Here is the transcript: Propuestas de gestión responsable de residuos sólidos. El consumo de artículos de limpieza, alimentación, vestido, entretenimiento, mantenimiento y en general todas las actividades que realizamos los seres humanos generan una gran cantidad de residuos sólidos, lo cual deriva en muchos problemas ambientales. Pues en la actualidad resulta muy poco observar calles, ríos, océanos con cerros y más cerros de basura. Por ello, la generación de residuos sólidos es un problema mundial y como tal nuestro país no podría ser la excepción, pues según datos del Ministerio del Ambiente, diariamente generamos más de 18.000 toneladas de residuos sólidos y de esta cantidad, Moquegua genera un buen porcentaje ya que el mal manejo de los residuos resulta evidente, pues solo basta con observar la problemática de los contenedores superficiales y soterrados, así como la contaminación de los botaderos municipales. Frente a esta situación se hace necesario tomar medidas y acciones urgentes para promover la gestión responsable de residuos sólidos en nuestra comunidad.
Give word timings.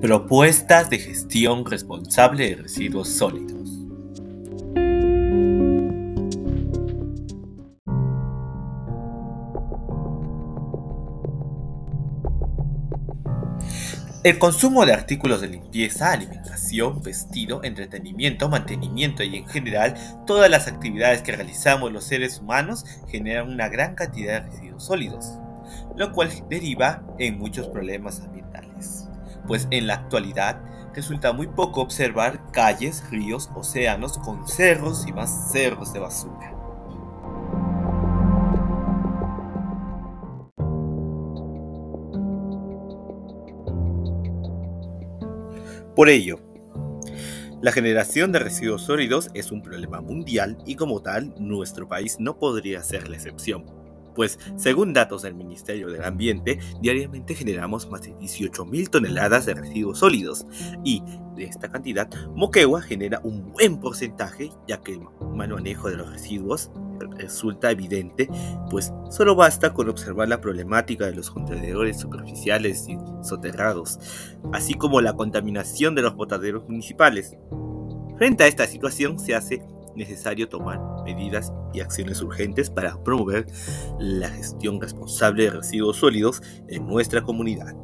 Propuestas 0.00 0.90
de 0.90 0.98
gestión 0.98 1.64
responsable 1.64 2.50
de 2.50 2.56
residuos 2.56 3.08
sólidos. 3.08 3.56
El 14.22 14.38
consumo 14.38 14.84
de 14.84 14.92
artículos 14.92 15.40
de 15.40 15.48
limpieza, 15.48 16.12
alimentación, 16.12 17.00
vestido, 17.00 17.64
entretenimiento, 17.64 18.50
mantenimiento 18.50 19.22
y 19.22 19.36
en 19.36 19.48
general 19.48 19.94
todas 20.26 20.50
las 20.50 20.68
actividades 20.68 21.22
que 21.22 21.32
realizamos 21.32 21.90
los 21.90 22.04
seres 22.04 22.40
humanos 22.40 22.84
generan 23.08 23.48
una 23.48 23.70
gran 23.70 23.94
cantidad 23.94 24.42
de 24.42 24.50
residuos 24.50 24.84
sólidos, 24.84 25.38
lo 25.96 26.12
cual 26.12 26.30
deriva 26.50 27.02
en 27.18 27.38
muchos 27.38 27.68
problemas 27.68 28.20
ambientales. 28.20 29.08
Pues 29.46 29.68
en 29.70 29.86
la 29.86 29.94
actualidad 29.94 30.60
resulta 30.94 31.32
muy 31.32 31.46
poco 31.46 31.82
observar 31.82 32.50
calles, 32.52 33.04
ríos, 33.10 33.50
océanos 33.54 34.18
con 34.18 34.48
cerros 34.48 35.06
y 35.06 35.12
más 35.12 35.52
cerros 35.52 35.92
de 35.92 36.00
basura. 36.00 36.52
Por 45.94 46.10
ello, 46.10 46.38
la 47.62 47.72
generación 47.72 48.30
de 48.30 48.38
residuos 48.38 48.82
sólidos 48.82 49.30
es 49.32 49.50
un 49.50 49.62
problema 49.62 50.02
mundial 50.02 50.58
y 50.66 50.76
como 50.76 51.00
tal 51.00 51.34
nuestro 51.38 51.88
país 51.88 52.16
no 52.20 52.38
podría 52.38 52.82
ser 52.82 53.08
la 53.08 53.16
excepción, 53.16 53.64
pues 54.16 54.38
según 54.56 54.92
datos 54.92 55.22
del 55.22 55.34
Ministerio 55.34 55.88
del 55.88 56.02
Ambiente, 56.02 56.58
diariamente 56.80 57.34
generamos 57.34 57.88
más 57.88 58.02
de 58.02 58.16
18.000 58.16 58.88
toneladas 58.88 59.46
de 59.46 59.54
residuos 59.54 60.00
sólidos 60.00 60.46
y 60.82 61.02
de 61.36 61.44
esta 61.44 61.70
cantidad, 61.70 62.08
Moquegua 62.34 62.80
genera 62.80 63.20
un 63.22 63.52
buen 63.52 63.78
porcentaje 63.78 64.50
ya 64.66 64.80
que 64.82 64.94
el 64.94 65.00
mal 65.36 65.50
manejo 65.50 65.90
de 65.90 65.96
los 65.96 66.10
residuos 66.10 66.70
resulta 67.18 67.70
evidente, 67.70 68.28
pues 68.70 68.92
solo 69.10 69.36
basta 69.36 69.74
con 69.74 69.88
observar 69.90 70.28
la 70.28 70.40
problemática 70.40 71.04
de 71.06 71.14
los 71.14 71.30
contenedores 71.30 72.00
superficiales 72.00 72.88
y 72.88 72.96
soterrados, 73.22 73.98
así 74.52 74.74
como 74.74 75.02
la 75.02 75.14
contaminación 75.14 75.94
de 75.94 76.02
los 76.02 76.16
botaderos 76.16 76.66
municipales. 76.68 77.36
Frente 78.16 78.44
a 78.44 78.46
esta 78.46 78.66
situación 78.66 79.18
se 79.18 79.34
hace 79.34 79.62
necesario 79.96 80.48
tomar 80.48 80.80
medidas 81.04 81.52
y 81.72 81.80
acciones 81.80 82.20
urgentes 82.22 82.70
para 82.70 83.02
promover 83.02 83.46
la 83.98 84.28
gestión 84.28 84.80
responsable 84.80 85.44
de 85.44 85.50
residuos 85.50 85.96
sólidos 85.98 86.42
en 86.68 86.86
nuestra 86.86 87.22
comunidad. 87.22 87.74